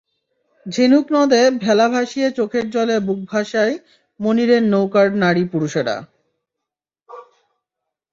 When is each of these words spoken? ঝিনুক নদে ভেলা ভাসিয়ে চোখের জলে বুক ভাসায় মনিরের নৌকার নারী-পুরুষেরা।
ঝিনুক 0.65 1.05
নদে 1.11 1.41
ভেলা 1.61 1.87
ভাসিয়ে 1.89 2.27
চোখের 2.31 2.65
জলে 2.69 2.95
বুক 2.99 3.19
ভাসায় 3.31 3.73
মনিরের 4.19 4.63
নৌকার 4.63 5.07
নারী-পুরুষেরা। 5.15 5.97